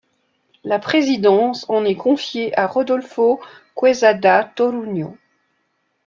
[0.63, 3.39] La présidence en est confiée à Rodolfo
[3.79, 5.15] Quezada Toruño.